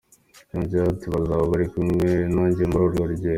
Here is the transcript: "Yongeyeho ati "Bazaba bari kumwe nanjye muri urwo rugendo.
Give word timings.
"Yongeyeho 0.51 0.87
ati 0.93 1.07
"Bazaba 1.13 1.49
bari 1.51 1.65
kumwe 1.73 2.07
nanjye 2.33 2.63
muri 2.69 2.83
urwo 2.85 3.03
rugendo. 3.11 3.29